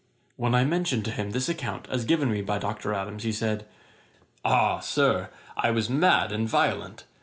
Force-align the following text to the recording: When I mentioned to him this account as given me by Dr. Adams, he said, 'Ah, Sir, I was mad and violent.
When 0.35 0.55
I 0.55 0.63
mentioned 0.63 1.05
to 1.05 1.11
him 1.11 1.29
this 1.29 1.47
account 1.47 1.87
as 1.91 2.05
given 2.05 2.31
me 2.31 2.41
by 2.41 2.57
Dr. 2.57 2.91
Adams, 2.91 3.21
he 3.21 3.31
said, 3.31 3.67
'Ah, 4.43 4.79
Sir, 4.79 5.29
I 5.55 5.69
was 5.69 5.91
mad 5.91 6.31
and 6.31 6.49
violent. 6.49 7.03